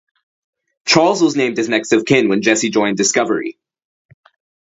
Charles 0.83 1.21
was 1.21 1.35
named 1.35 1.59
as 1.59 1.69
next 1.69 1.91
of 1.93 2.05
kin 2.05 2.27
when 2.27 2.41
Jesse 2.41 2.71
joined 2.71 2.97
"Discovery". 2.97 3.59